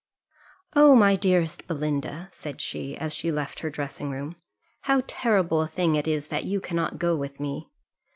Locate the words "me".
7.39-7.69